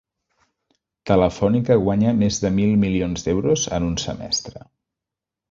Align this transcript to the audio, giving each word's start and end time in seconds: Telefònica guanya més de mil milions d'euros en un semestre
Telefònica 1.09 1.77
guanya 1.81 2.13
més 2.23 2.39
de 2.47 2.51
mil 2.57 2.73
milions 2.85 3.27
d'euros 3.29 3.67
en 3.79 3.87
un 3.91 3.95
semestre 4.07 4.67